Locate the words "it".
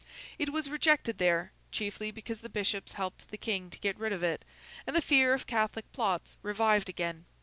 0.39-0.49, 4.23-4.43